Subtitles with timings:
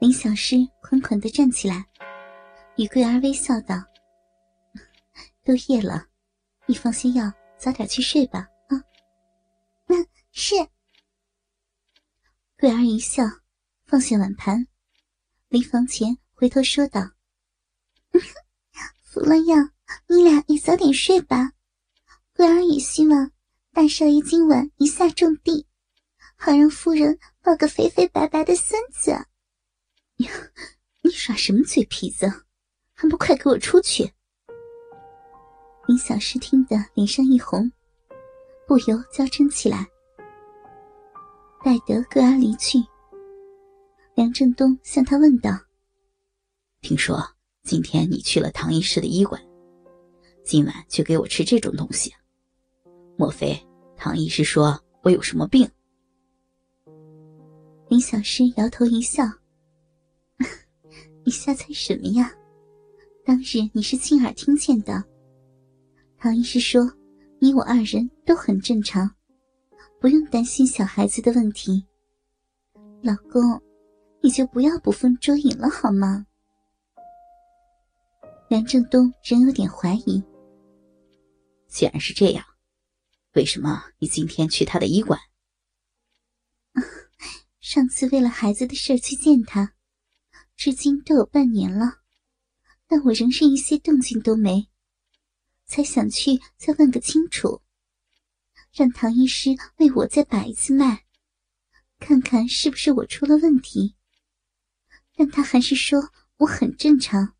[0.00, 1.84] 林小诗款款的站起来，
[2.76, 3.76] 与桂儿微笑道
[5.44, 6.06] ：“都夜了，
[6.64, 8.80] 你放些药，早点去睡吧。”啊，
[9.88, 10.54] 嗯，是。
[12.58, 13.24] 桂儿一笑，
[13.84, 14.66] 放下碗盘，
[15.50, 17.02] 离房前回头说道
[19.04, 19.56] ：“服了药，
[20.08, 21.52] 你俩也早点睡吧。
[22.34, 23.30] 桂儿也希望
[23.74, 25.66] 大少爷今晚一下种地，
[26.36, 29.14] 好让夫人抱个肥肥白白的孙子。”
[30.24, 30.30] 呀，
[31.02, 32.26] 你耍什么嘴皮子？
[32.94, 34.12] 还不快给我出去！
[35.86, 37.72] 林小诗听得脸上一红，
[38.66, 39.86] 不由娇嗔起来。
[41.64, 42.78] 待得各安离去，
[44.14, 45.50] 梁振东向他问道
[46.82, 47.18] ：“听说
[47.62, 49.42] 今天你去了唐医师的医馆，
[50.44, 52.14] 今晚却给我吃这种东西，
[53.16, 53.58] 莫非
[53.96, 55.66] 唐医师说我有什么病？”
[57.88, 59.24] 林小诗摇头一笑
[61.24, 62.32] ：“你瞎猜什么呀？
[63.24, 65.04] 当日你是亲耳听见的。
[66.18, 66.82] 唐医师说，
[67.38, 69.10] 你我二人都很正常。”
[70.00, 71.86] 不用担心小孩子的问题，
[73.02, 73.42] 老公，
[74.22, 76.26] 你就不要捕风捉影了好吗？
[78.48, 80.22] 梁振东仍有点怀疑。
[81.68, 82.42] 既然是这样，
[83.34, 85.20] 为什么你今天去他的医馆？
[87.60, 89.74] 上次为了孩子的事去见他，
[90.60, 92.00] 至今都有半年了，
[92.86, 94.68] 但我仍是一些动静都没，
[95.64, 97.62] 才想去再问个清楚。
[98.70, 101.06] 让唐医师为我再把一次脉，
[101.98, 103.96] 看看是不是我出了问题。
[105.16, 105.98] 但他还是说
[106.36, 107.34] 我很正常。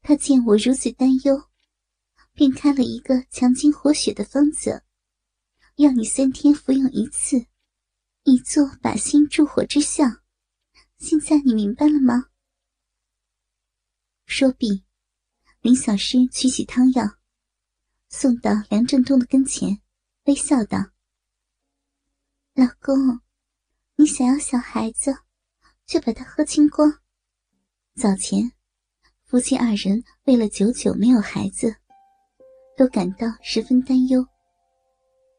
[0.00, 1.48] 他见我如此担忧，
[2.34, 4.84] 便开了一个强筋活血的方子，
[5.74, 7.46] 要你三天服用一次，
[8.22, 10.04] 以作靶心助火之效。
[10.98, 12.30] 现在你明白了吗？
[14.24, 14.84] 说毕，
[15.60, 17.04] 林小诗取起汤药，
[18.08, 19.80] 送到梁振东的跟前。
[20.24, 20.78] 微笑道
[22.54, 23.20] ：“老公，
[23.94, 25.16] 你想要小孩子，
[25.86, 27.00] 就把它喝清光。
[27.94, 28.50] 早前，
[29.24, 31.76] 夫妻二人为了久久没有孩子，
[32.76, 34.26] 都感到十分担忧，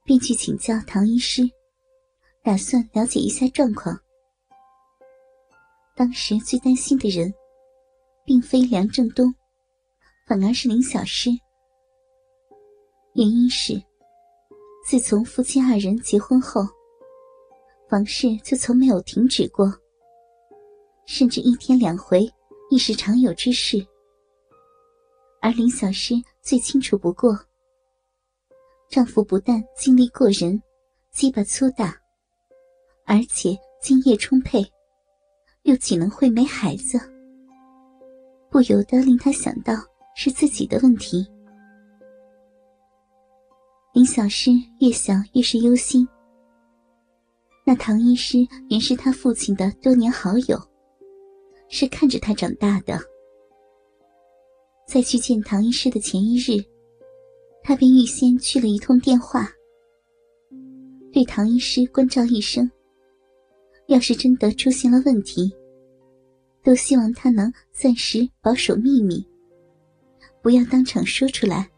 [0.05, 1.41] 便去请教唐医师，
[2.41, 3.99] 打算了解一下状况。
[5.97, 7.33] 当时最担心的人，
[8.23, 9.33] 并非梁正东，
[10.27, 11.31] 反而是林小诗。
[13.15, 13.73] 原因是。”
[14.87, 16.61] 自从夫妻二人结婚后，
[17.89, 19.69] 房事就从没有停止过，
[21.05, 22.25] 甚至一天两回
[22.69, 23.85] 亦是常有之事。
[25.41, 27.37] 而林小诗最清楚不过，
[28.89, 30.63] 丈夫不但精力过人，
[31.11, 31.93] 鸡巴粗大，
[33.05, 34.65] 而且精液充沛，
[35.67, 36.97] 又岂能会没孩子？
[38.49, 39.73] 不由得令他想到
[40.15, 41.27] 是自己的问题。
[43.93, 46.07] 林小诗越想越是忧心。
[47.65, 48.37] 那唐医师
[48.69, 50.57] 原是他父亲的多年好友，
[51.67, 52.97] 是看着他长大的。
[54.87, 56.63] 在去见唐医师的前一日，
[57.61, 59.49] 他便预先去了一通电话，
[61.11, 62.71] 对唐医师关照一声：
[63.87, 65.53] 要是真的出现了问题，
[66.67, 69.25] 都希望他能暂时保守秘密，
[70.41, 71.71] 不要当场说出来。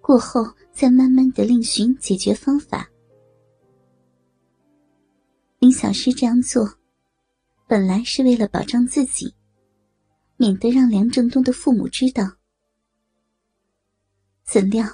[0.00, 0.42] 过后。
[0.76, 2.86] 再慢慢的另寻解决方法。
[5.58, 6.70] 林小诗这样做，
[7.66, 9.34] 本来是为了保障自己，
[10.36, 12.30] 免得让梁正东的父母知道。
[14.44, 14.86] 怎料，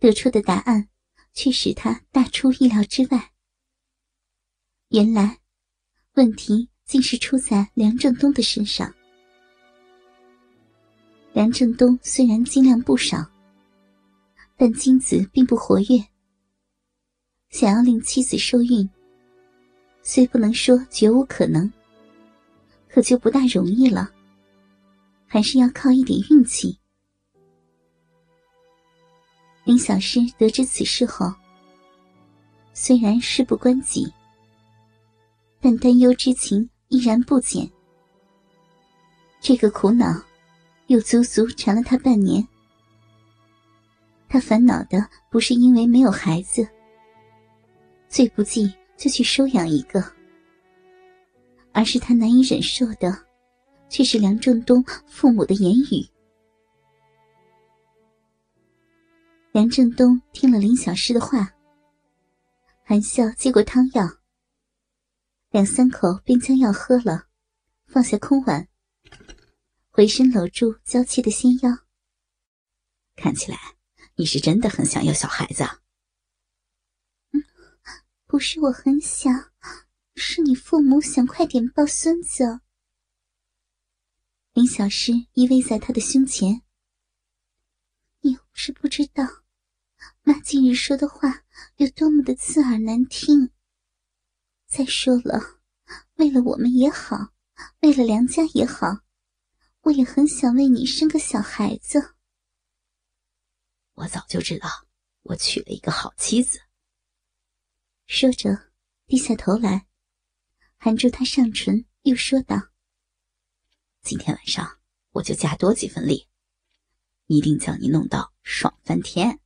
[0.00, 0.88] 得出的答案
[1.34, 3.30] 却使他大出意料之外。
[4.88, 5.38] 原来，
[6.14, 8.92] 问题竟是出在梁正东的身上。
[11.32, 13.24] 梁正东虽然精量不少。
[14.56, 16.06] 但精子并不活跃，
[17.50, 18.88] 想要令妻子受孕，
[20.00, 21.70] 虽不能说绝无可能，
[22.88, 24.08] 可就不大容易了，
[25.26, 26.78] 还是要靠一点运气。
[29.64, 31.34] 林小诗得知此事后，
[32.72, 34.06] 虽然事不关己，
[35.60, 37.68] 但担忧之情依然不减。
[39.40, 40.06] 这个苦恼，
[40.86, 42.46] 又足足缠了他半年。
[44.28, 46.66] 他烦恼的不是因为没有孩子，
[48.08, 50.02] 最不济就去收养一个，
[51.72, 53.16] 而是他难以忍受的，
[53.88, 56.04] 却是梁正东父母的言语。
[59.52, 61.48] 梁正东听了林小诗的话，
[62.82, 64.08] 含笑接过汤药，
[65.54, 67.28] 两三口便将要喝了，
[67.86, 68.66] 放下空碗，
[69.88, 71.70] 回身搂住娇气的纤腰。
[73.14, 73.56] 看起来
[74.16, 75.62] 你是真的很想要小孩子。
[77.30, 77.44] 嗯，
[78.26, 79.52] 不是我很想，
[80.16, 82.58] 是你父母想快点抱孙子。
[84.54, 86.62] 林小诗依偎在他的胸前。
[88.22, 89.22] 你又不是不知道，
[90.24, 91.44] 妈近日说的话
[91.76, 93.53] 有多么的刺耳难听。
[94.76, 95.60] 再说了，
[96.14, 97.32] 为了我们也好，
[97.82, 98.88] 为了梁家也好，
[99.82, 102.16] 我也很想为你生个小孩子。
[103.92, 104.68] 我早就知道，
[105.22, 106.58] 我娶了一个好妻子。
[108.08, 108.72] 说着，
[109.06, 109.86] 低下头来，
[110.76, 112.56] 含住他上唇，又说道
[114.02, 114.80] ：“今天晚上
[115.12, 116.26] 我就加多几分力，
[117.26, 119.38] 一定将你弄到爽翻天。”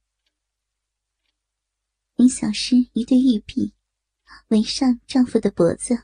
[2.17, 3.75] 林小诗一对玉臂。
[4.49, 5.99] 围上丈夫的脖子，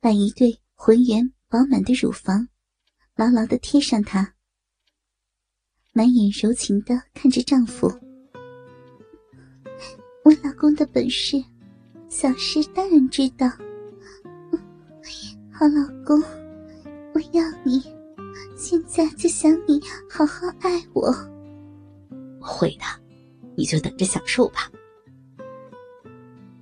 [0.00, 2.48] 把一对浑圆饱满的乳房
[3.16, 4.34] 牢牢的贴上他，
[5.92, 7.86] 满眼柔情的看着丈夫。
[10.24, 11.42] 我老公的本事，
[12.08, 13.48] 小诗当然知道。
[15.50, 16.22] 好老公，
[17.14, 17.82] 我要你，
[18.56, 21.08] 现在就想你好好爱我。
[22.40, 22.84] 我会的，
[23.56, 24.70] 你就等着享受吧。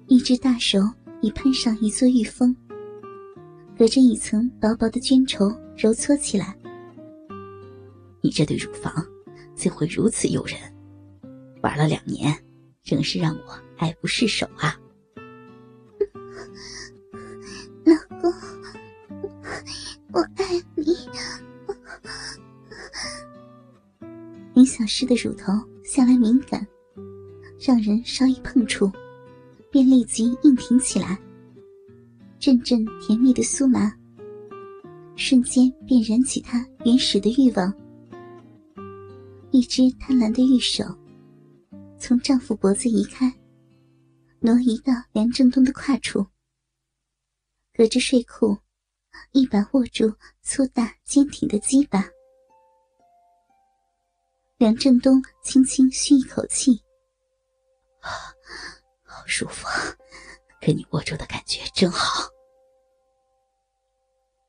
[0.08, 0.78] 一只大手
[1.20, 2.54] 已攀上一座玉峰，
[3.76, 6.56] 隔着一层薄薄的绢绸揉搓起来。
[8.20, 9.04] 你这对乳房
[9.54, 10.56] 怎会如此诱人？
[11.60, 12.32] 玩了两年，
[12.84, 14.78] 真是让我爱不释手啊！
[17.84, 18.32] 老公，
[20.12, 20.44] 我爱
[20.76, 20.94] 你。
[24.54, 25.52] 林小诗的乳头
[25.84, 26.64] 向来敏感，
[27.58, 28.90] 让人稍一碰触。
[29.70, 31.18] 便立即硬挺起来，
[32.38, 33.92] 阵阵甜蜜的酥麻，
[35.16, 37.72] 瞬间便燃起他原始的欲望。
[39.50, 40.84] 一只贪婪的玉手，
[41.98, 43.32] 从丈夫脖子移开，
[44.40, 46.26] 挪移到梁正东的胯处，
[47.74, 48.56] 隔着睡裤，
[49.32, 50.12] 一把握住
[50.42, 52.04] 粗大坚挺的鸡巴。
[54.58, 56.80] 梁正东轻轻吁一口气。
[59.26, 59.66] 舒服，
[60.60, 62.28] 跟你握住的感觉真好。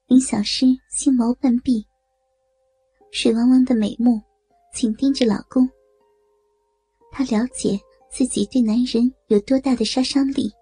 [0.08, 1.86] 林小诗心眸半闭，
[3.12, 4.22] 水汪汪的美目
[4.74, 5.70] 紧盯着老公。
[7.12, 7.78] 她了解
[8.10, 10.54] 自己对男人有多大的杀伤力。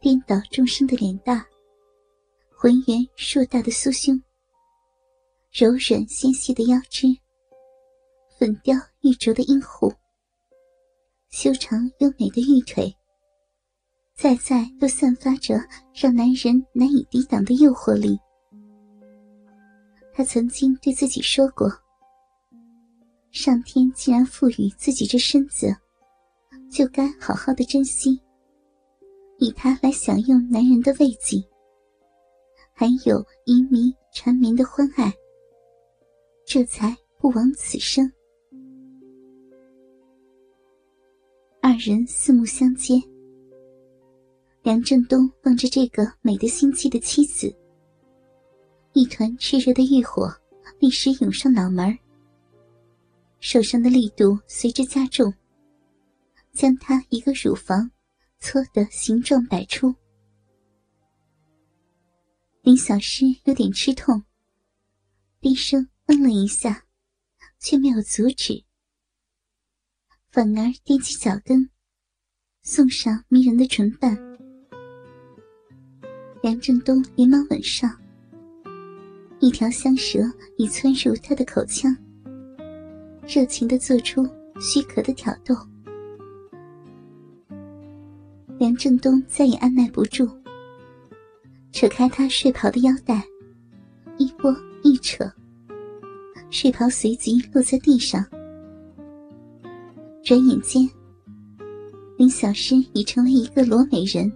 [0.00, 1.44] 颠倒众生的脸蛋，
[2.54, 4.22] 浑圆硕大的酥胸，
[5.50, 7.08] 柔软纤细的腰肢，
[8.38, 9.92] 粉雕玉琢的阴户。
[11.30, 12.92] 修长优美的玉腿，
[14.16, 15.60] 在在都散发着
[15.94, 18.18] 让男人难以抵挡的诱惑力。
[20.12, 21.70] 他曾经对自己说过
[23.30, 25.72] ：“上天既然赋予自己这身子，
[26.70, 28.20] 就该好好的珍惜，
[29.38, 31.36] 以它来享用男人的慰藉，
[32.72, 35.12] 还有移民缠绵的欢爱，
[36.44, 38.10] 这才不枉此生。”
[41.78, 43.00] 人四目相接，
[44.62, 47.54] 梁振东望着这个美得心悸的妻子，
[48.94, 50.28] 一团炽热的欲火
[50.80, 51.96] 立时涌上脑门
[53.38, 55.32] 手上的力度随之加重，
[56.52, 57.88] 将他一个乳房
[58.40, 59.94] 搓得形状百出。
[62.62, 64.24] 林小诗有点吃痛，
[65.40, 66.84] 低声嗯了一下，
[67.60, 68.64] 却没有阻止。
[70.30, 71.70] 反而踮起脚跟，
[72.62, 74.16] 送上迷人的唇瓣。
[76.42, 77.90] 梁振东连忙吻上，
[79.40, 80.20] 一条香舌
[80.58, 81.96] 已窜入他的口腔，
[83.26, 84.28] 热情的做出
[84.60, 85.56] 许可的挑逗。
[88.58, 90.28] 梁振东再也按耐不住，
[91.72, 93.24] 扯开他睡袍的腰带，
[94.18, 95.24] 一拨一扯，
[96.50, 98.22] 睡袍随即落在地上。
[100.28, 100.86] 转眼间，
[102.18, 104.30] 林小诗已成为一个裸美人。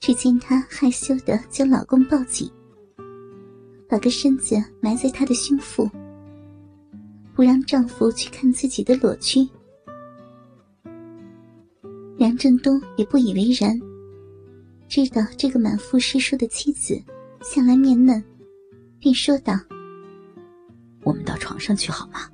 [0.00, 2.46] 只见她害羞的将老公抱紧，
[3.88, 5.88] 把个身子埋在他的胸腹，
[7.34, 9.48] 不让丈夫去看自己的裸躯。
[12.18, 13.80] 梁振东也不以为然，
[14.90, 17.02] 知道这个满腹诗书的妻子
[17.40, 18.22] 向来面嫩，
[18.98, 19.58] 便说道
[21.02, 22.28] ：“我们到床上去好吗？”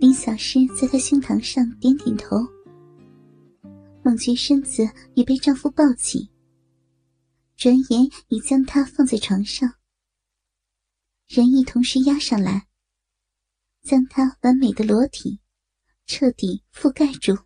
[0.00, 2.38] 林小诗在他胸膛上点点头，
[4.02, 6.30] 孟觉身子已被丈夫抱起，
[7.54, 9.74] 转眼已将他放在床上，
[11.28, 12.66] 人亦同时压上来，
[13.82, 15.38] 将他完美的裸体
[16.06, 17.36] 彻底覆盖住。